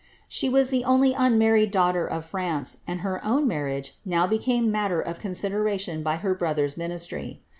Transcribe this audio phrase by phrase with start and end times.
[0.27, 4.99] She was the only unmarried daughter of France; and her own marriage now became matter
[4.99, 7.43] of con sideration by her brother's ministry.